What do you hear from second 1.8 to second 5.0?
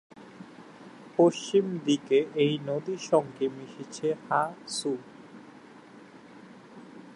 দিকে এই নদীর সঙ্গে মিশেছে হা ছু।